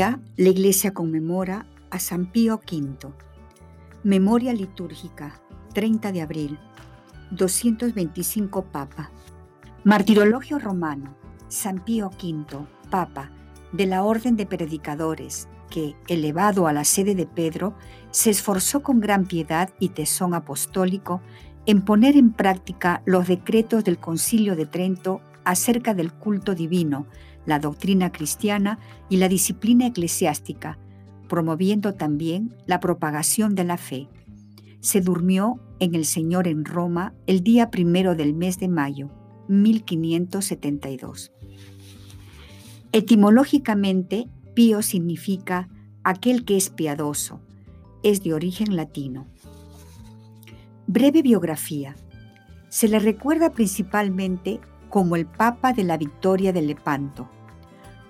la 0.00 0.48
Iglesia 0.48 0.94
conmemora 0.94 1.66
a 1.90 1.98
San 1.98 2.24
Pío 2.32 2.58
V. 2.66 3.12
Memoria 4.02 4.54
litúrgica, 4.54 5.42
30 5.74 6.12
de 6.12 6.22
abril, 6.22 6.58
225 7.32 8.64
Papa. 8.64 9.10
Martirologio 9.84 10.58
romano, 10.58 11.14
San 11.48 11.84
Pío 11.84 12.08
V, 12.08 12.66
Papa, 12.90 13.30
de 13.72 13.84
la 13.84 14.02
Orden 14.02 14.36
de 14.36 14.46
Predicadores, 14.46 15.48
que, 15.68 15.94
elevado 16.08 16.66
a 16.66 16.72
la 16.72 16.84
sede 16.84 17.14
de 17.14 17.26
Pedro, 17.26 17.74
se 18.10 18.30
esforzó 18.30 18.82
con 18.82 19.00
gran 19.00 19.26
piedad 19.26 19.68
y 19.78 19.90
tesón 19.90 20.32
apostólico 20.32 21.20
en 21.66 21.82
poner 21.82 22.16
en 22.16 22.32
práctica 22.32 23.02
los 23.04 23.28
decretos 23.28 23.84
del 23.84 23.98
Concilio 23.98 24.56
de 24.56 24.64
Trento 24.64 25.20
acerca 25.44 25.92
del 25.92 26.10
culto 26.10 26.54
divino, 26.54 27.06
la 27.46 27.58
doctrina 27.58 28.12
cristiana 28.12 28.78
y 29.08 29.16
la 29.16 29.28
disciplina 29.28 29.86
eclesiástica, 29.86 30.78
promoviendo 31.28 31.94
también 31.94 32.54
la 32.66 32.80
propagación 32.80 33.54
de 33.54 33.64
la 33.64 33.76
fe. 33.76 34.08
Se 34.80 35.00
durmió 35.00 35.60
en 35.78 35.94
el 35.94 36.04
Señor 36.04 36.48
en 36.48 36.64
Roma 36.64 37.14
el 37.26 37.42
día 37.42 37.70
primero 37.70 38.14
del 38.14 38.34
mes 38.34 38.58
de 38.58 38.68
mayo, 38.68 39.10
1572. 39.48 41.32
Etimológicamente, 42.92 44.28
pío 44.54 44.82
significa 44.82 45.68
aquel 46.02 46.44
que 46.44 46.56
es 46.56 46.70
piadoso. 46.70 47.40
Es 48.02 48.22
de 48.22 48.34
origen 48.34 48.74
latino. 48.76 49.26
Breve 50.86 51.22
biografía. 51.22 51.94
Se 52.68 52.88
le 52.88 52.98
recuerda 52.98 53.52
principalmente 53.52 54.60
como 54.90 55.16
el 55.16 55.24
Papa 55.24 55.72
de 55.72 55.84
la 55.84 55.96
Victoria 55.96 56.52
de 56.52 56.62
Lepanto, 56.62 57.28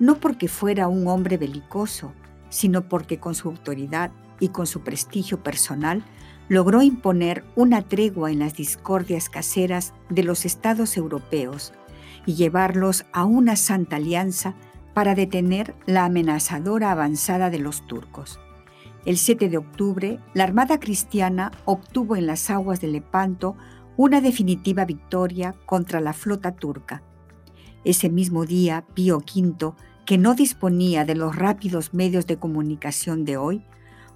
no 0.00 0.16
porque 0.16 0.48
fuera 0.48 0.88
un 0.88 1.06
hombre 1.06 1.36
belicoso, 1.36 2.12
sino 2.48 2.88
porque 2.88 3.18
con 3.18 3.34
su 3.34 3.48
autoridad 3.48 4.10
y 4.40 4.48
con 4.48 4.66
su 4.66 4.80
prestigio 4.80 5.42
personal 5.42 6.02
logró 6.48 6.82
imponer 6.82 7.44
una 7.54 7.82
tregua 7.82 8.32
en 8.32 8.40
las 8.40 8.54
discordias 8.54 9.28
caseras 9.28 9.94
de 10.08 10.24
los 10.24 10.44
estados 10.44 10.96
europeos 10.96 11.72
y 12.26 12.34
llevarlos 12.34 13.04
a 13.12 13.24
una 13.24 13.54
santa 13.54 13.96
alianza 13.96 14.54
para 14.94 15.14
detener 15.14 15.76
la 15.86 16.06
amenazadora 16.06 16.90
avanzada 16.90 17.50
de 17.50 17.60
los 17.60 17.86
turcos. 17.86 18.40
El 19.04 19.16
7 19.16 19.48
de 19.48 19.58
octubre, 19.58 20.18
la 20.34 20.44
Armada 20.44 20.80
Cristiana 20.80 21.52
obtuvo 21.64 22.16
en 22.16 22.26
las 22.26 22.50
aguas 22.50 22.80
de 22.80 22.88
Lepanto 22.88 23.56
una 24.02 24.22
definitiva 24.22 24.86
victoria 24.86 25.54
contra 25.66 26.00
la 26.00 26.14
flota 26.14 26.52
turca. 26.52 27.02
Ese 27.84 28.08
mismo 28.08 28.46
día, 28.46 28.86
Pío 28.94 29.18
V, 29.18 29.74
que 30.06 30.16
no 30.16 30.32
disponía 30.32 31.04
de 31.04 31.14
los 31.14 31.36
rápidos 31.36 31.92
medios 31.92 32.26
de 32.26 32.38
comunicación 32.38 33.26
de 33.26 33.36
hoy, 33.36 33.62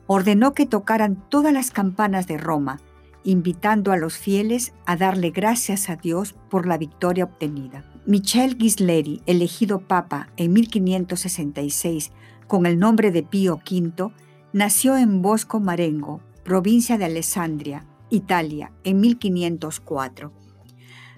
ordenó 0.06 0.54
que 0.54 0.64
tocaran 0.64 1.22
todas 1.28 1.52
las 1.52 1.70
campanas 1.70 2.26
de 2.26 2.38
Roma, 2.38 2.80
invitando 3.24 3.92
a 3.92 3.98
los 3.98 4.16
fieles 4.16 4.72
a 4.86 4.96
darle 4.96 5.32
gracias 5.32 5.90
a 5.90 5.96
Dios 5.96 6.34
por 6.48 6.66
la 6.66 6.78
victoria 6.78 7.24
obtenida. 7.24 7.84
Michel 8.06 8.56
Ghisleri, 8.56 9.20
elegido 9.26 9.80
papa 9.80 10.30
en 10.38 10.54
1566 10.54 12.10
con 12.46 12.64
el 12.64 12.78
nombre 12.78 13.10
de 13.10 13.22
Pío 13.22 13.60
V, 13.70 14.14
nació 14.54 14.96
en 14.96 15.20
Bosco 15.20 15.60
Marengo, 15.60 16.22
provincia 16.42 16.96
de 16.96 17.04
Alessandria, 17.04 17.84
Italia, 18.14 18.72
en 18.84 19.00
1504. 19.00 20.32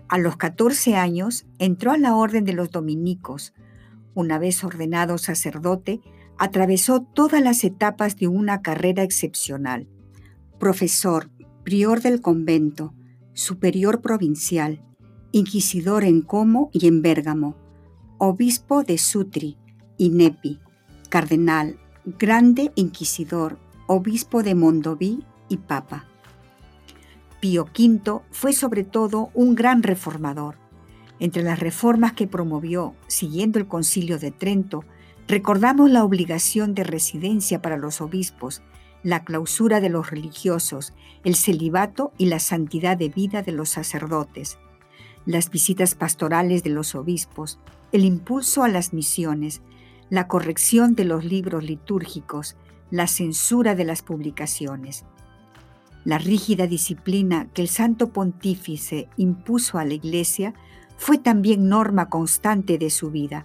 A 0.08 0.18
los 0.18 0.36
14 0.36 0.96
años 0.96 1.46
entró 1.58 1.92
a 1.92 1.98
la 1.98 2.14
orden 2.14 2.44
de 2.44 2.52
los 2.52 2.70
dominicos. 2.70 3.54
Una 4.14 4.38
vez 4.38 4.62
ordenado 4.64 5.18
sacerdote, 5.18 6.00
atravesó 6.38 7.02
todas 7.02 7.42
las 7.42 7.64
etapas 7.64 8.16
de 8.16 8.28
una 8.28 8.62
carrera 8.62 9.02
excepcional. 9.02 9.88
Profesor, 10.58 11.30
prior 11.64 12.00
del 12.02 12.20
convento, 12.20 12.94
superior 13.32 14.00
provincial, 14.00 14.82
inquisidor 15.32 16.04
en 16.04 16.22
Como 16.22 16.70
y 16.72 16.86
en 16.86 17.02
Bérgamo, 17.02 17.56
obispo 18.18 18.84
de 18.84 18.98
Sutri 18.98 19.58
y 19.98 20.10
Nepi, 20.10 20.60
cardenal, 21.08 21.78
grande 22.04 22.72
inquisidor, 22.76 23.58
obispo 23.86 24.42
de 24.42 24.54
Mondoví 24.54 25.24
y 25.48 25.58
papa. 25.58 26.06
Pío 27.40 27.64
V 27.64 28.20
fue 28.30 28.52
sobre 28.52 28.84
todo 28.84 29.30
un 29.34 29.54
gran 29.54 29.82
reformador. 29.82 30.56
Entre 31.18 31.42
las 31.42 31.60
reformas 31.60 32.12
que 32.12 32.26
promovió, 32.26 32.94
siguiendo 33.06 33.58
el 33.58 33.66
concilio 33.66 34.18
de 34.18 34.30
Trento, 34.30 34.84
recordamos 35.28 35.90
la 35.90 36.04
obligación 36.04 36.74
de 36.74 36.84
residencia 36.84 37.62
para 37.62 37.76
los 37.76 38.00
obispos, 38.00 38.62
la 39.02 39.24
clausura 39.24 39.80
de 39.80 39.88
los 39.88 40.10
religiosos, 40.10 40.92
el 41.24 41.36
celibato 41.36 42.12
y 42.18 42.26
la 42.26 42.38
santidad 42.38 42.96
de 42.96 43.08
vida 43.08 43.42
de 43.42 43.52
los 43.52 43.68
sacerdotes, 43.68 44.58
las 45.24 45.50
visitas 45.50 45.94
pastorales 45.94 46.62
de 46.62 46.70
los 46.70 46.94
obispos, 46.94 47.58
el 47.92 48.04
impulso 48.04 48.62
a 48.62 48.68
las 48.68 48.92
misiones, 48.92 49.62
la 50.10 50.28
corrección 50.28 50.94
de 50.94 51.04
los 51.04 51.24
libros 51.24 51.64
litúrgicos, 51.64 52.56
la 52.90 53.06
censura 53.06 53.74
de 53.74 53.84
las 53.84 54.02
publicaciones. 54.02 55.04
La 56.06 56.18
rígida 56.18 56.68
disciplina 56.68 57.48
que 57.52 57.62
el 57.62 57.66
Santo 57.66 58.12
Pontífice 58.12 59.08
impuso 59.16 59.78
a 59.78 59.84
la 59.84 59.94
Iglesia 59.94 60.54
fue 60.96 61.18
también 61.18 61.68
norma 61.68 62.08
constante 62.08 62.78
de 62.78 62.90
su 62.90 63.10
vida. 63.10 63.44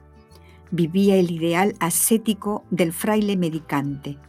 Vivía 0.70 1.16
el 1.16 1.32
ideal 1.32 1.74
ascético 1.80 2.64
del 2.70 2.94
fraile 2.94 3.36
medicante. 3.36 4.20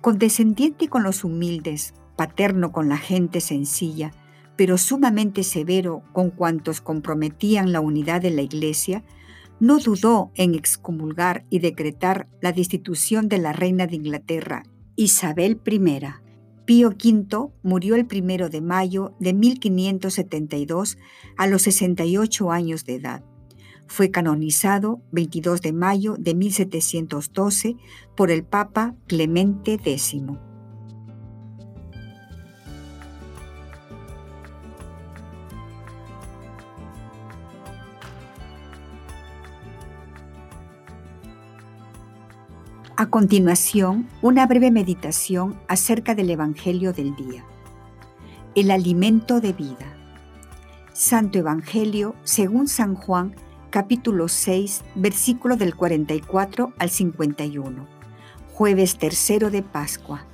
Condescendiente 0.00 0.86
con 0.86 1.02
los 1.02 1.24
humildes, 1.24 1.94
paterno 2.14 2.70
con 2.70 2.88
la 2.88 2.96
gente 2.96 3.40
sencilla, 3.40 4.12
pero 4.54 4.78
sumamente 4.78 5.42
severo 5.42 6.04
con 6.12 6.30
cuantos 6.30 6.80
comprometían 6.80 7.72
la 7.72 7.80
unidad 7.80 8.22
de 8.22 8.30
la 8.30 8.42
Iglesia, 8.42 9.02
no 9.58 9.80
dudó 9.80 10.30
en 10.36 10.54
excomulgar 10.54 11.44
y 11.50 11.58
decretar 11.58 12.28
la 12.40 12.52
destitución 12.52 13.28
de 13.28 13.38
la 13.38 13.52
reina 13.52 13.88
de 13.88 13.96
Inglaterra, 13.96 14.62
Isabel 14.94 15.60
I, 15.66 16.29
Pío 16.70 16.90
V 16.90 17.48
murió 17.64 17.96
el 17.96 18.06
primero 18.06 18.48
de 18.48 18.60
mayo 18.60 19.16
de 19.18 19.34
1572 19.34 20.98
a 21.36 21.48
los 21.48 21.62
68 21.62 22.52
años 22.52 22.84
de 22.84 22.94
edad. 22.94 23.24
Fue 23.88 24.12
canonizado 24.12 25.02
22 25.10 25.62
de 25.62 25.72
mayo 25.72 26.14
de 26.16 26.36
1712 26.36 27.74
por 28.16 28.30
el 28.30 28.44
Papa 28.44 28.94
Clemente 29.08 29.80
X. 29.84 30.14
A 43.00 43.06
continuación, 43.08 44.06
una 44.20 44.46
breve 44.46 44.70
meditación 44.70 45.58
acerca 45.68 46.14
del 46.14 46.28
Evangelio 46.28 46.92
del 46.92 47.16
día. 47.16 47.46
El 48.54 48.70
alimento 48.70 49.40
de 49.40 49.54
vida. 49.54 49.96
Santo 50.92 51.38
Evangelio 51.38 52.14
según 52.24 52.68
San 52.68 52.94
Juan, 52.94 53.34
capítulo 53.70 54.28
6, 54.28 54.84
versículo 54.96 55.56
del 55.56 55.76
44 55.76 56.74
al 56.78 56.90
51. 56.90 57.86
Jueves 58.52 58.98
tercero 58.98 59.50
de 59.50 59.62
Pascua. 59.62 60.26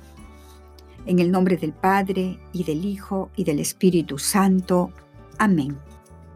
En 1.05 1.19
el 1.19 1.31
nombre 1.31 1.55
del 1.55 1.71
Padre, 1.71 2.37
y 2.51 2.65
del 2.65 2.83
Hijo, 2.83 3.29
y 3.37 3.45
del 3.45 3.61
Espíritu 3.61 4.17
Santo. 4.17 4.91
Amén. 5.37 5.77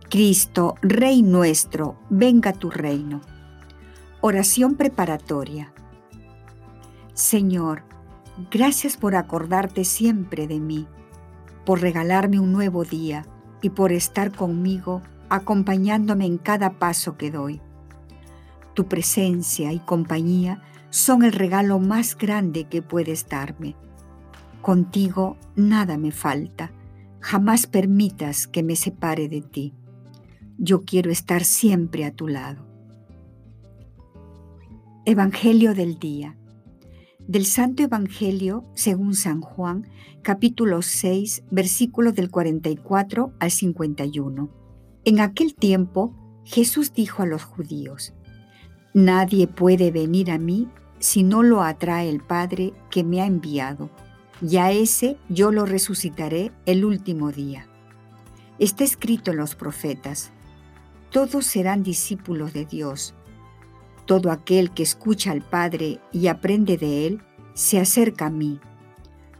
Cristo, 0.10 0.75
Rey 0.81 1.24
nuestro, 1.24 2.00
venga 2.10 2.54
tu 2.54 2.69
reino. 2.69 3.19
Oración 4.22 4.75
preparatoria. 4.75 5.74
Señor, 7.13 7.84
gracias 8.50 8.96
por 8.96 9.16
acordarte 9.16 9.84
siempre 9.84 10.48
de 10.48 10.60
mí, 10.60 10.88
por 11.66 11.81
regalarme 11.81 12.40
un 12.40 12.54
nuevo 12.54 12.86
día 12.86 13.25
y 13.62 13.69
por 13.69 13.92
estar 13.92 14.31
conmigo 14.31 15.02
acompañándome 15.30 16.25
en 16.25 16.38
cada 16.38 16.80
paso 16.80 17.18
que 17.18 17.30
doy. 17.30 17.62
Tu 18.74 18.88
presencia 18.88 19.74
y 19.74 19.80
compañía 19.80 20.62
son 20.90 21.24
el 21.24 21.34
regalo 21.34 21.80
más 21.80 22.18
grande 22.18 22.66
que 22.66 22.81
puedes 22.81 23.28
darme. 23.28 23.75
Contigo 24.62 25.38
nada 25.56 25.98
me 25.98 26.12
falta, 26.12 26.72
jamás 27.19 27.68
permitas 27.68 28.48
que 28.48 28.63
me 28.63 28.78
separe 28.78 29.28
de 29.28 29.42
ti. 29.42 29.74
Yo 30.58 30.84
quiero 30.84 31.12
estar 31.12 31.44
siempre 31.44 32.06
a 32.06 32.12
tu 32.12 32.30
lado. 32.30 32.66
Evangelio 35.06 35.74
del 35.74 35.98
Día 36.00 36.38
del 37.31 37.45
Santo 37.45 37.81
Evangelio 37.81 38.66
según 38.74 39.16
San 39.16 39.39
Juan, 39.39 39.88
capítulo 40.22 40.81
6, 40.81 41.44
versículos 41.50 42.13
del 42.13 42.30
44 42.30 43.31
al 43.39 43.51
51. 43.51 44.50
En 45.06 45.19
aquel 45.22 45.56
tiempo, 45.56 46.13
Jesús 46.44 46.92
dijo 46.94 47.24
a 47.24 47.25
los 47.25 47.45
judíos, 47.45 48.13
Nadie 48.94 49.48
puede 49.48 49.92
venir 49.92 50.30
a 50.30 50.38
mí 50.39 50.68
si 51.00 51.24
no 51.24 51.42
lo 51.42 51.63
atrae 51.63 52.10
el 52.10 52.19
Padre 52.19 52.74
que 52.89 53.06
me 53.06 53.22
ha 53.22 53.25
enviado, 53.25 53.89
y 54.45 54.57
a 54.57 54.74
ese 54.74 55.16
yo 55.30 55.54
lo 55.54 55.66
resucitaré 55.66 56.51
el 56.66 56.84
último 56.84 57.31
día. 57.31 57.66
Está 58.60 58.84
escrito 58.84 59.31
en 59.31 59.38
los 59.38 59.56
profetas, 59.56 60.34
todos 61.12 61.45
serán 61.45 61.81
discípulos 61.81 62.51
de 62.51 62.66
Dios. 62.66 63.16
Todo 64.06 64.31
aquel 64.31 64.71
que 64.71 64.83
escucha 64.83 65.31
al 65.31 65.42
Padre 65.42 66.00
y 66.12 66.27
aprende 66.27 66.77
de 66.77 67.07
Él, 67.07 67.21
se 67.53 67.80
acerca 67.80 68.27
a 68.27 68.30
mí. 68.30 68.59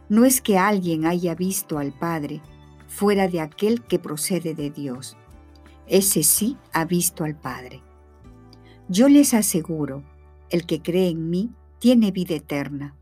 No 0.08 0.24
es 0.24 0.40
que 0.40 0.58
alguien 0.58 1.06
haya 1.06 1.34
visto 1.34 1.78
al 1.78 1.92
Padre 1.92 2.40
fuera 2.86 3.28
de 3.28 3.40
aquel 3.40 3.82
que 3.82 3.98
procede 3.98 4.54
de 4.54 4.70
Dios. 4.70 5.16
Ese 5.86 6.22
sí 6.22 6.56
ha 6.72 6.84
visto 6.84 7.24
al 7.24 7.34
Padre. 7.34 7.82
Yo 8.88 9.08
les 9.08 9.32
aseguro, 9.34 10.04
el 10.50 10.66
que 10.66 10.82
cree 10.82 11.08
en 11.08 11.30
mí 11.30 11.50
tiene 11.78 12.10
vida 12.10 12.34
eterna. 12.34 12.94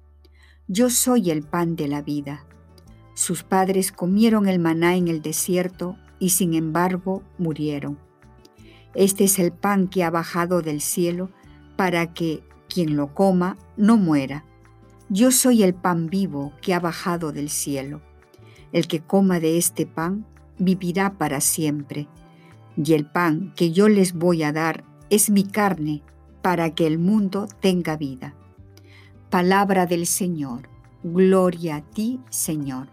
Yo 0.69 0.89
soy 0.89 1.31
el 1.31 1.43
pan 1.43 1.75
de 1.75 1.89
la 1.89 2.01
vida. 2.01 2.47
Sus 3.15 3.43
padres 3.43 3.91
comieron 3.91 4.49
el 4.49 4.61
maná 4.61 4.95
en 4.95 5.09
el 5.09 5.21
desierto 5.21 5.97
y 6.21 6.31
sin 6.31 6.55
embargo 6.55 7.25
murieron. 7.39 7.99
Este 8.95 9.25
es 9.25 9.39
el 9.39 9.53
pan 9.53 9.89
que 9.89 10.05
ha 10.05 10.11
bajado 10.11 10.62
del 10.62 10.81
cielo 10.81 11.31
para 11.81 12.12
que 12.12 12.43
quien 12.69 12.94
lo 12.94 13.15
coma 13.15 13.56
no 13.79 13.97
muera. 13.97 14.44
Yo 15.09 15.31
soy 15.31 15.62
el 15.62 15.73
pan 15.73 16.09
vivo 16.11 16.53
que 16.61 16.75
ha 16.75 16.79
bajado 16.79 17.32
del 17.32 17.49
cielo. 17.49 18.03
El 18.71 18.87
que 18.87 19.00
coma 19.00 19.41
de 19.41 19.56
este 19.56 19.87
pan 19.87 20.27
vivirá 20.59 21.17
para 21.17 21.41
siempre. 21.41 22.06
Y 22.77 22.93
el 22.93 23.06
pan 23.06 23.55
que 23.56 23.73
yo 23.73 23.88
les 23.88 24.12
voy 24.12 24.43
a 24.43 24.53
dar 24.53 24.85
es 25.09 25.31
mi 25.31 25.43
carne 25.43 26.03
para 26.43 26.75
que 26.75 26.87
el 26.87 26.99
mundo 26.99 27.49
tenga 27.61 27.97
vida. 27.97 28.35
Palabra 29.31 29.87
del 29.87 30.06
Señor. 30.06 30.69
Gloria 31.03 31.76
a 31.76 31.81
ti, 31.81 32.21
Señor. 32.29 32.88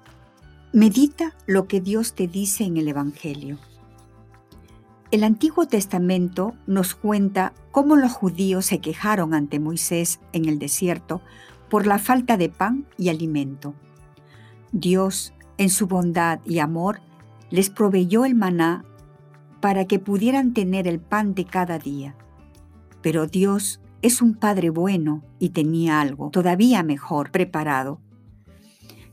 Medita 0.72 1.36
lo 1.45 1.68
que 1.68 1.81
Dios 1.81 2.13
te 2.13 2.30
dice 2.30 2.63
en 2.63 2.78
el 2.78 2.88
Evangelio. 2.88 3.60
El 5.09 5.24
Antiguo 5.24 5.65
Testamento 5.68 6.54
nos 6.68 6.94
cuenta 6.94 7.54
cómo 7.71 7.95
los 7.95 8.12
judíos 8.12 8.65
se 8.65 8.80
quejaron 8.80 9.33
ante 9.33 9.57
Moisés 9.57 10.19
en 10.33 10.50
el 10.50 10.59
desierto 10.59 11.21
por 11.69 11.88
la 11.88 11.98
falta 11.98 12.36
de 12.36 12.50
pan 12.50 12.86
y 12.98 13.07
alimento. 13.07 13.74
Dios, 14.74 15.33
en 15.57 15.69
su 15.69 15.88
bondad 15.88 16.42
y 16.45 16.59
amor, 16.59 17.00
les 17.50 17.69
proveyó 17.69 18.25
el 18.25 18.36
maná 18.36 18.83
para 19.62 19.86
que 19.86 19.98
pudieran 19.98 20.54
tener 20.54 20.88
el 20.89 21.00
pan 21.00 21.33
de 21.36 21.45
cada 21.45 21.80
día. 21.80 22.18
Pero 23.01 23.27
Dios 23.27 23.80
es 24.01 24.21
un 24.21 24.36
Padre 24.36 24.71
bueno 24.71 25.24
y 25.39 25.50
tenía 25.50 26.01
algo 26.01 26.31
todavía 26.31 26.83
mejor 26.83 27.31
preparado. 27.31 28.01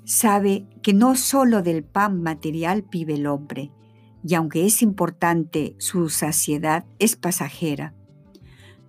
Sabe 0.04 0.66
que 0.82 0.92
no 0.92 1.14
solo 1.14 1.62
del 1.62 1.84
pan 1.84 2.20
material 2.20 2.84
vive 2.90 3.14
el 3.14 3.28
hombre, 3.28 3.70
y 4.26 4.34
aunque 4.34 4.66
es 4.66 4.82
importante 4.82 5.76
su 5.78 6.08
saciedad, 6.08 6.86
es 6.98 7.14
pasajera. 7.16 7.94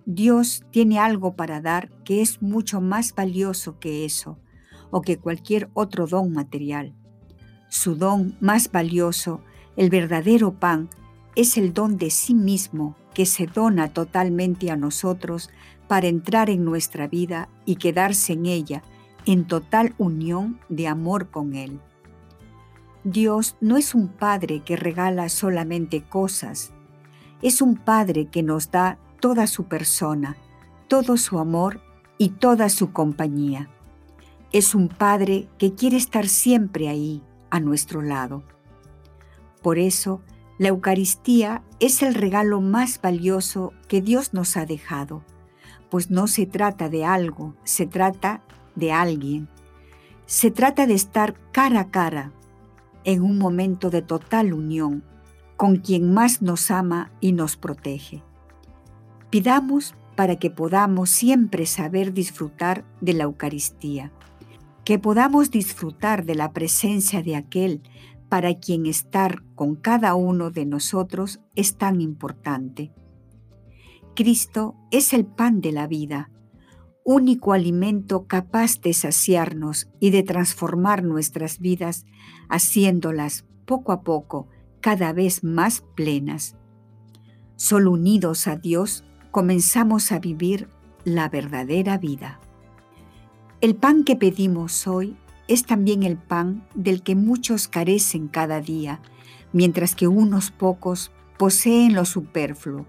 Dios 0.06 0.64
tiene 0.70 0.98
algo 0.98 1.36
para 1.36 1.60
dar 1.60 1.90
que 2.04 2.22
es 2.22 2.40
mucho 2.40 2.80
más 2.80 3.14
valioso 3.14 3.78
que 3.78 4.04
eso, 4.04 4.38
o 4.90 5.02
que 5.02 5.18
cualquier 5.18 5.68
otro 5.74 6.06
don 6.06 6.32
material. 6.32 6.94
Su 7.68 7.96
don 7.96 8.36
más 8.40 8.70
valioso, 8.70 9.42
el 9.76 9.90
verdadero 9.90 10.58
pan, 10.58 10.88
es 11.34 11.58
el 11.58 11.74
don 11.74 11.98
de 11.98 12.10
sí 12.10 12.34
mismo 12.34 12.96
que 13.12 13.26
se 13.26 13.46
dona 13.46 13.92
totalmente 13.92 14.70
a 14.70 14.76
nosotros 14.76 15.50
para 15.86 16.06
entrar 16.06 16.48
en 16.48 16.64
nuestra 16.64 17.08
vida 17.08 17.48
y 17.66 17.76
quedarse 17.76 18.32
en 18.32 18.46
ella 18.46 18.82
en 19.26 19.46
total 19.46 19.94
unión 19.98 20.60
de 20.68 20.86
amor 20.86 21.30
con 21.30 21.54
Él. 21.54 21.80
Dios 23.08 23.56
no 23.60 23.76
es 23.76 23.94
un 23.94 24.08
Padre 24.08 24.64
que 24.64 24.74
regala 24.74 25.28
solamente 25.28 26.02
cosas, 26.02 26.72
es 27.40 27.62
un 27.62 27.76
Padre 27.76 28.26
que 28.26 28.42
nos 28.42 28.72
da 28.72 28.98
toda 29.20 29.46
su 29.46 29.66
persona, 29.66 30.36
todo 30.88 31.16
su 31.16 31.38
amor 31.38 31.80
y 32.18 32.30
toda 32.30 32.68
su 32.68 32.92
compañía. 32.92 33.70
Es 34.50 34.74
un 34.74 34.88
Padre 34.88 35.48
que 35.56 35.72
quiere 35.72 35.96
estar 35.96 36.26
siempre 36.26 36.88
ahí, 36.88 37.22
a 37.48 37.60
nuestro 37.60 38.02
lado. 38.02 38.42
Por 39.62 39.78
eso, 39.78 40.20
la 40.58 40.70
Eucaristía 40.70 41.62
es 41.78 42.02
el 42.02 42.12
regalo 42.12 42.60
más 42.60 43.00
valioso 43.00 43.72
que 43.86 44.02
Dios 44.02 44.34
nos 44.34 44.56
ha 44.56 44.66
dejado, 44.66 45.22
pues 45.90 46.10
no 46.10 46.26
se 46.26 46.44
trata 46.44 46.88
de 46.88 47.04
algo, 47.04 47.54
se 47.62 47.86
trata 47.86 48.42
de 48.74 48.90
alguien. 48.90 49.48
Se 50.26 50.50
trata 50.50 50.88
de 50.88 50.94
estar 50.94 51.36
cara 51.52 51.82
a 51.82 51.88
cara, 51.92 52.32
en 53.06 53.22
un 53.22 53.38
momento 53.38 53.88
de 53.88 54.02
total 54.02 54.52
unión, 54.52 55.02
con 55.56 55.76
quien 55.76 56.12
más 56.12 56.42
nos 56.42 56.70
ama 56.70 57.12
y 57.20 57.32
nos 57.32 57.56
protege. 57.56 58.22
Pidamos 59.30 59.94
para 60.16 60.36
que 60.36 60.50
podamos 60.50 61.08
siempre 61.08 61.66
saber 61.66 62.12
disfrutar 62.12 62.84
de 63.00 63.14
la 63.14 63.24
Eucaristía, 63.24 64.12
que 64.84 64.98
podamos 64.98 65.50
disfrutar 65.50 66.24
de 66.24 66.34
la 66.34 66.52
presencia 66.52 67.22
de 67.22 67.36
aquel 67.36 67.80
para 68.28 68.54
quien 68.54 68.86
estar 68.86 69.42
con 69.54 69.76
cada 69.76 70.14
uno 70.14 70.50
de 70.50 70.66
nosotros 70.66 71.40
es 71.54 71.76
tan 71.76 72.00
importante. 72.00 72.92
Cristo 74.16 74.74
es 74.90 75.12
el 75.12 75.26
pan 75.26 75.60
de 75.60 75.70
la 75.70 75.86
vida, 75.86 76.30
único 77.04 77.52
alimento 77.52 78.26
capaz 78.26 78.80
de 78.80 78.92
saciarnos 78.92 79.88
y 80.00 80.10
de 80.10 80.24
transformar 80.24 81.04
nuestras 81.04 81.60
vidas, 81.60 82.04
haciéndolas 82.48 83.44
poco 83.64 83.92
a 83.92 84.02
poco 84.02 84.48
cada 84.80 85.12
vez 85.12 85.42
más 85.44 85.82
plenas. 85.94 86.56
Solo 87.56 87.92
unidos 87.92 88.46
a 88.46 88.56
Dios 88.56 89.04
comenzamos 89.30 90.12
a 90.12 90.18
vivir 90.18 90.68
la 91.04 91.28
verdadera 91.28 91.98
vida. 91.98 92.40
El 93.60 93.74
pan 93.74 94.04
que 94.04 94.16
pedimos 94.16 94.86
hoy 94.86 95.16
es 95.48 95.64
también 95.64 96.02
el 96.02 96.16
pan 96.16 96.66
del 96.74 97.02
que 97.02 97.14
muchos 97.14 97.68
carecen 97.68 98.28
cada 98.28 98.60
día, 98.60 99.00
mientras 99.52 99.94
que 99.94 100.08
unos 100.08 100.50
pocos 100.50 101.12
poseen 101.38 101.94
lo 101.94 102.04
superfluo. 102.04 102.86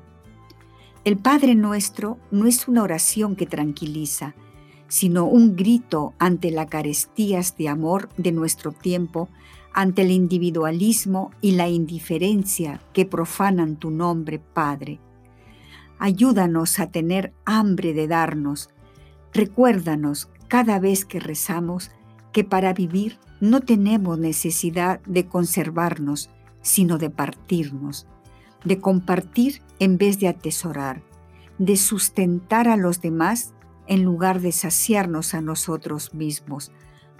El 1.05 1.17
Padre 1.17 1.55
nuestro 1.55 2.19
no 2.31 2.47
es 2.47 2.67
una 2.67 2.83
oración 2.83 3.35
que 3.35 3.45
tranquiliza, 3.45 4.35
sino 4.87 5.25
un 5.25 5.55
grito 5.55 6.13
ante 6.19 6.51
las 6.51 6.67
carestías 6.67 7.57
de 7.57 7.69
amor 7.69 8.09
de 8.17 8.31
nuestro 8.31 8.71
tiempo, 8.71 9.29
ante 9.73 10.01
el 10.01 10.11
individualismo 10.11 11.31
y 11.41 11.51
la 11.51 11.69
indiferencia 11.69 12.81
que 12.93 13.05
profanan 13.05 13.75
tu 13.75 13.91
nombre, 13.91 14.39
Padre. 14.39 14.99
Ayúdanos 15.99 16.79
a 16.79 16.89
tener 16.89 17.33
hambre 17.45 17.93
de 17.93 18.07
darnos. 18.07 18.69
Recuérdanos 19.33 20.29
cada 20.47 20.79
vez 20.79 21.05
que 21.05 21.19
rezamos 21.19 21.91
que 22.31 22.43
para 22.43 22.73
vivir 22.73 23.19
no 23.39 23.61
tenemos 23.61 24.17
necesidad 24.17 25.01
de 25.01 25.27
conservarnos, 25.27 26.29
sino 26.61 26.97
de 26.97 27.09
partirnos, 27.09 28.07
de 28.63 28.79
compartir 28.79 29.61
en 29.79 29.97
vez 29.97 30.19
de 30.19 30.27
atesorar, 30.27 31.01
de 31.57 31.77
sustentar 31.77 32.67
a 32.67 32.77
los 32.77 33.01
demás 33.01 33.53
en 33.87 34.03
lugar 34.03 34.41
de 34.41 34.51
saciarnos 34.51 35.33
a 35.33 35.41
nosotros 35.41 36.13
mismos, 36.13 36.71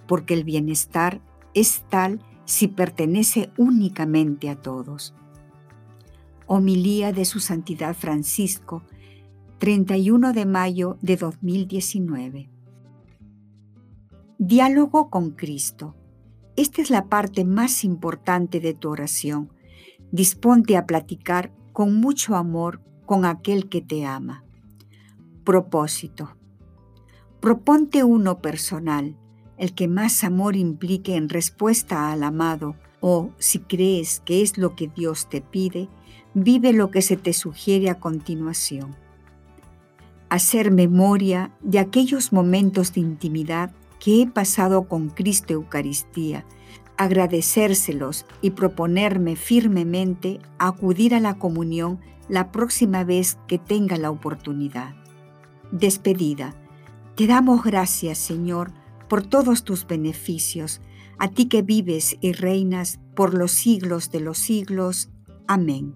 porque 0.08 0.34
el 0.34 0.44
bienestar 0.44 1.22
es 1.54 1.84
tal 1.90 2.22
si 2.46 2.68
pertenece 2.68 3.52
únicamente 3.58 4.50
a 4.50 4.56
todos. 4.56 5.14
Homilía 6.46 7.12
de 7.12 7.26
Su 7.26 7.40
Santidad 7.40 7.96
Francisco, 7.96 8.84
31 9.58 10.34
de 10.34 10.46
mayo 10.46 10.98
de 11.02 11.18
2019. 11.18 12.50
Diálogo 14.38 15.10
con 15.10 15.32
Cristo. 15.32 15.96
Esta 16.56 16.82
es 16.82 16.90
la 16.90 17.06
parte 17.10 17.44
más 17.44 17.84
importante 17.84 18.60
de 18.60 18.74
tu 18.74 18.90
oración. 18.90 19.52
Disponte 20.12 20.78
a 20.78 20.86
platicar 20.86 21.52
con 21.74 22.00
mucho 22.00 22.36
amor 22.36 22.82
con 23.06 23.26
aquel 23.26 23.68
que 23.68 23.82
te 23.82 24.06
ama. 24.06 24.46
Propósito. 25.44 26.37
Proponte 27.40 28.04
uno 28.04 28.40
personal, 28.40 29.16
el 29.58 29.74
que 29.74 29.88
más 29.88 30.24
amor 30.24 30.56
implique 30.56 31.16
en 31.16 31.30
respuesta 31.30 32.12
al 32.12 32.24
amado, 32.24 32.76
o 33.00 33.30
si 33.38 33.60
crees 33.60 34.22
que 34.26 34.42
es 34.42 34.58
lo 34.58 34.76
que 34.76 34.88
Dios 34.88 35.30
te 35.30 35.42
pide, 35.42 35.88
vive 36.34 36.74
lo 36.74 36.92
que 36.92 37.02
se 37.02 37.18
te 37.18 37.34
sugiere 37.34 37.90
a 37.90 38.00
continuación. 38.00 38.96
Hacer 40.30 40.72
memoria 40.72 41.52
de 41.62 41.80
aquellos 41.80 42.34
momentos 42.34 42.94
de 42.94 43.02
intimidad 43.02 43.72
que 44.00 44.22
he 44.22 44.28
pasado 44.28 44.88
con 44.88 45.10
Cristo 45.10 45.54
Eucaristía, 45.54 46.46
agradecérselos 46.98 48.26
y 48.42 48.52
proponerme 48.52 49.36
firmemente 49.36 50.40
acudir 50.58 51.14
a 51.14 51.20
la 51.20 51.38
comunión 51.38 52.00
la 52.30 52.52
próxima 52.52 53.04
vez 53.04 53.38
que 53.48 53.58
tenga 53.58 53.98
la 53.98 54.12
oportunidad. 54.12 54.96
Despedida. 55.72 56.56
Te 57.18 57.26
damos 57.26 57.64
gracias, 57.64 58.20
Señor, 58.20 58.72
por 59.10 59.26
todos 59.26 59.64
tus 59.64 59.88
beneficios, 59.88 60.82
a 61.18 61.30
ti 61.30 61.50
que 61.50 61.64
vives 61.64 62.16
y 62.22 62.34
reinas 62.34 63.00
por 63.16 63.34
los 63.34 63.54
siglos 63.54 64.12
de 64.12 64.20
los 64.20 64.38
siglos. 64.38 65.10
Amén. 65.48 65.96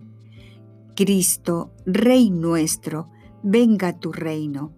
Cristo, 0.96 1.76
Rey 1.86 2.32
nuestro, 2.32 3.12
venga 3.44 4.00
tu 4.00 4.12
reino. 4.12 4.74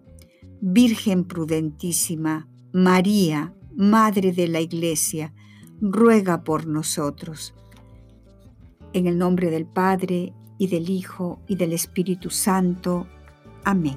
Virgen 0.60 1.24
prudentísima, 1.24 2.46
María, 2.74 3.54
Madre 3.74 4.32
de 4.32 4.46
la 4.46 4.60
Iglesia, 4.60 5.32
ruega 5.80 6.44
por 6.44 6.66
nosotros. 6.66 7.54
En 8.92 9.06
el 9.06 9.16
nombre 9.16 9.48
del 9.50 9.64
Padre, 9.64 10.34
y 10.58 10.66
del 10.66 10.90
Hijo, 10.90 11.40
y 11.48 11.56
del 11.56 11.72
Espíritu 11.72 12.28
Santo. 12.28 13.06
Amén. 13.64 13.96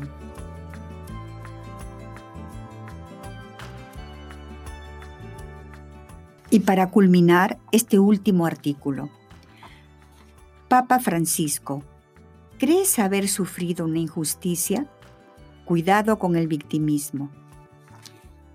Y 6.49 6.61
para 6.61 6.89
culminar 6.89 7.59
este 7.71 7.99
último 7.99 8.45
artículo, 8.45 9.09
Papa 10.69 10.99
Francisco, 10.99 11.83
¿crees 12.57 12.99
haber 12.99 13.27
sufrido 13.27 13.85
una 13.85 13.99
injusticia? 13.99 14.87
Cuidado 15.65 16.19
con 16.19 16.35
el 16.35 16.47
victimismo. 16.47 17.29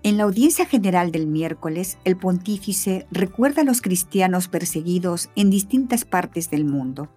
En 0.01 0.17
la 0.17 0.23
audiencia 0.23 0.65
general 0.65 1.11
del 1.11 1.27
miércoles, 1.27 1.97
el 2.03 2.17
pontífice 2.17 3.07
recuerda 3.09 3.61
a 3.61 3.65
los 3.65 3.81
cristianos 3.81 4.47
perseguidos 4.47 5.29
en 5.35 5.49
distintas 5.49 6.03
partes 6.03 6.49
del 6.49 6.65
mundo. 6.65 7.09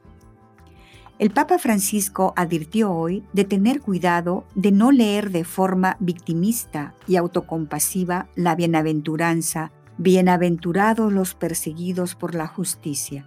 El 1.18 1.30
Papa 1.30 1.59
Francisco 1.59 2.35
advirtió 2.37 2.92
hoy 2.92 3.25
de 3.33 3.45
tener 3.45 3.80
cuidado 3.80 4.45
de 4.54 4.71
no 4.71 4.92
leer 4.92 5.30
de 5.30 5.45
forma 5.45 5.97
victimista 5.99 6.95
y 7.09 7.16
autocompasiva 7.16 8.28
la 8.37 8.54
bienaventuranza, 8.54 9.73
bienaventurados 9.98 11.12
los 11.12 11.34
perseguidos 11.34 12.14
por 12.14 12.34
la 12.34 12.46
justicia. 12.46 13.26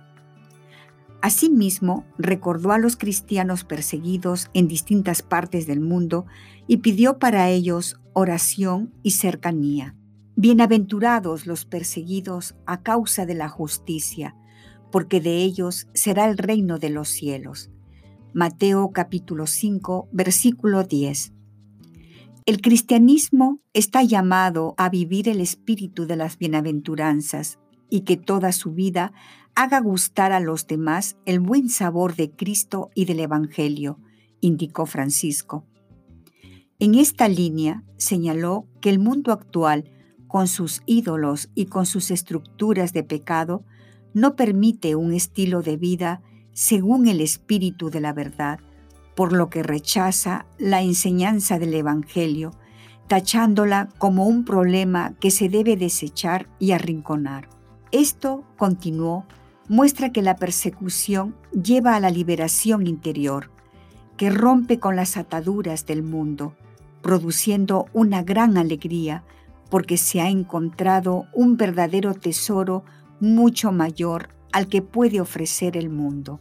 Asimismo, 1.22 2.06
recordó 2.18 2.72
a 2.72 2.78
los 2.78 2.96
cristianos 2.96 3.64
perseguidos 3.64 4.50
en 4.54 4.68
distintas 4.68 5.22
partes 5.22 5.68
del 5.68 5.82
mundo 5.82 6.26
y 6.68 6.78
pidió 6.78 7.20
para 7.20 7.50
ellos 7.50 8.00
oración 8.14 8.94
y 9.04 9.12
cercanía. 9.12 9.96
Bienaventurados 10.36 11.46
los 11.46 11.66
perseguidos 11.66 12.56
a 12.66 12.82
causa 12.82 13.26
de 13.26 13.34
la 13.34 13.50
justicia, 13.50 14.36
porque 14.92 15.20
de 15.20 15.38
ellos 15.44 15.90
será 15.94 16.30
el 16.30 16.38
reino 16.38 16.80
de 16.80 16.90
los 16.90 17.10
cielos. 17.10 17.70
Mateo 18.34 18.92
capítulo 18.94 19.48
5, 19.48 20.08
versículo 20.12 20.84
10. 20.84 21.34
El 22.50 22.62
cristianismo 22.62 23.60
está 23.74 24.02
llamado 24.02 24.74
a 24.76 24.90
vivir 24.90 25.30
el 25.30 25.40
espíritu 25.40 26.08
de 26.08 26.16
las 26.16 26.40
bienaventuranzas 26.40 27.60
y 27.92 28.02
que 28.02 28.18
toda 28.18 28.54
su 28.54 28.72
vida 28.72 29.14
haga 29.54 29.80
gustar 29.80 30.32
a 30.32 30.40
los 30.40 30.66
demás 30.66 31.16
el 31.28 31.42
buen 31.42 31.70
sabor 31.70 32.16
de 32.16 32.32
Cristo 32.32 32.90
y 32.96 33.06
del 33.06 33.20
Evangelio, 33.20 34.00
indicó 34.42 34.88
Francisco. 34.88 35.64
En 36.80 36.96
esta 36.96 37.28
línea 37.28 37.84
señaló 37.98 38.66
que 38.82 38.90
el 38.90 38.98
mundo 38.98 39.32
actual, 39.32 39.92
con 40.28 40.48
sus 40.48 40.82
ídolos 40.88 41.52
y 41.54 41.68
con 41.68 41.86
sus 41.86 42.10
estructuras 42.10 42.94
de 42.94 43.04
pecado, 43.04 43.64
no 44.16 44.36
permite 44.36 44.96
un 44.96 45.14
estilo 45.14 45.62
de 45.62 45.78
vida 45.78 46.24
según 46.54 47.08
el 47.10 47.22
espíritu 47.22 47.92
de 47.92 48.02
la 48.02 48.12
verdad, 48.12 48.60
por 49.20 49.34
lo 49.34 49.50
que 49.50 49.64
rechaza 49.64 50.46
la 50.58 50.82
enseñanza 50.82 51.60
del 51.60 51.74
Evangelio, 51.74 52.52
tachándola 53.10 53.90
como 53.98 54.26
un 54.26 54.46
problema 54.46 55.14
que 55.20 55.30
se 55.30 55.50
debe 55.50 55.76
desechar 55.76 56.48
y 56.58 56.72
arrinconar. 56.72 57.50
Esto, 57.92 58.46
continuó, 58.56 59.26
muestra 59.68 60.14
que 60.14 60.22
la 60.22 60.38
persecución 60.38 61.36
lleva 61.52 61.98
a 61.98 62.00
la 62.00 62.12
liberación 62.12 62.88
interior, 62.88 63.52
que 64.16 64.30
rompe 64.30 64.80
con 64.80 64.96
las 64.96 65.18
ataduras 65.18 65.86
del 65.86 66.02
mundo, 66.02 66.56
produciendo 67.02 67.88
una 67.92 68.24
gran 68.24 68.58
alegría 68.58 69.26
porque 69.70 69.98
se 69.98 70.22
ha 70.22 70.30
encontrado 70.30 71.26
un 71.34 71.58
verdadero 71.58 72.14
tesoro 72.14 72.86
mucho 73.20 73.74
mayor 73.74 74.30
al 74.54 74.70
que 74.70 74.82
puede 74.82 75.20
ofrecer 75.20 75.76
el 75.76 75.90
mundo. 75.90 76.40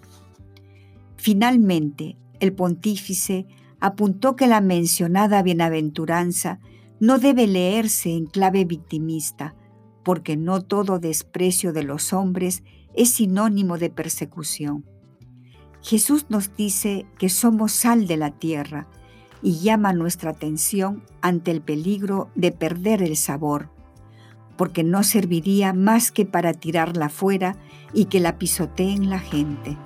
Finalmente, 1.17 2.17
el 2.41 2.53
pontífice 2.53 3.47
apuntó 3.81 4.37
que 4.37 4.47
la 4.47 4.61
mencionada 4.61 5.43
bienaventuranza 5.43 6.61
no 7.01 7.19
debe 7.19 7.47
leerse 7.47 8.11
en 8.11 8.27
clave 8.27 8.65
victimista, 8.65 9.55
porque 10.05 10.37
no 10.37 10.63
todo 10.63 10.99
desprecio 10.99 11.73
de 11.73 11.85
los 11.85 12.13
hombres 12.13 12.63
es 12.95 13.11
sinónimo 13.11 13.79
de 13.79 13.91
persecución. 13.91 14.85
Jesús 15.83 16.27
nos 16.29 16.57
dice 16.57 17.07
que 17.19 17.29
somos 17.29 17.73
sal 17.73 18.07
de 18.07 18.17
la 18.17 18.33
tierra 18.33 18.89
y 19.43 19.61
llama 19.61 19.93
nuestra 19.93 20.31
atención 20.31 21.05
ante 21.21 21.51
el 21.51 21.61
peligro 21.61 22.31
de 22.35 22.51
perder 22.51 23.03
el 23.03 23.17
sabor, 23.17 23.71
porque 24.57 24.83
no 24.83 25.05
serviría 25.05 25.73
más 25.73 26.11
que 26.11 26.27
para 26.27 26.53
tirarla 26.53 27.09
fuera 27.09 27.57
y 27.93 28.07
que 28.07 28.19
la 28.19 28.39
pisoteen 28.39 29.09
la 29.09 29.21
gente. 29.21 29.79